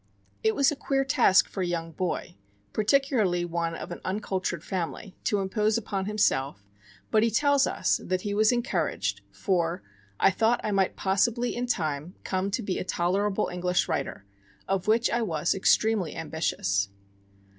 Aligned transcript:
It 0.43 0.55
was 0.55 0.71
a 0.71 0.75
queer 0.75 1.05
task 1.05 1.47
for 1.47 1.61
a 1.61 1.67
young 1.67 1.91
boy 1.91 2.35
particularly 2.73 3.45
one 3.45 3.75
of 3.75 3.91
an 3.91 4.01
uncultured 4.03 4.63
family 4.63 5.15
to 5.25 5.39
impose 5.41 5.77
upon 5.77 6.07
himself; 6.07 6.65
but 7.11 7.21
he 7.21 7.29
tells 7.29 7.67
us 7.67 7.97
that 8.03 8.21
he 8.21 8.33
was 8.33 8.51
encouraged, 8.51 9.21
for, 9.31 9.83
"I 10.19 10.31
thought 10.31 10.59
I 10.63 10.71
might 10.71 10.95
possibly 10.95 11.55
in 11.55 11.67
time 11.67 12.15
come 12.23 12.49
to 12.49 12.63
be 12.63 12.79
a 12.79 12.83
tolerable 12.83 13.49
English 13.49 13.87
writer, 13.87 14.25
of 14.67 14.87
which 14.87 15.07
I 15.11 15.21
was 15.21 15.53
extremely 15.53 16.15
ambitious." 16.15 16.89